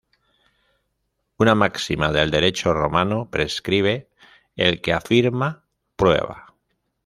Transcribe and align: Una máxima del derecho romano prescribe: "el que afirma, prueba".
Una 1.37 1.53
máxima 1.53 2.11
del 2.11 2.31
derecho 2.31 2.73
romano 2.73 3.29
prescribe: 3.29 4.09
"el 4.55 4.81
que 4.81 4.93
afirma, 4.93 5.63
prueba". 5.95 6.55